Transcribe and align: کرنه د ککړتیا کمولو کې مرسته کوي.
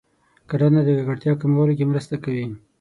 کرنه 0.49 0.81
د 0.85 0.89
ککړتیا 0.97 1.33
کمولو 1.41 1.73
کې 1.77 1.89
مرسته 1.91 2.15
کوي. 2.23 2.45